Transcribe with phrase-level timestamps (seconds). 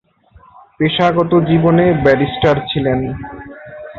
[0.77, 2.99] পেশাগত জীবনে ব্যারিস্টার ছিলেন।